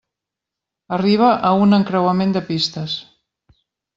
[0.97, 2.99] Arriba a un encreuament de pistes.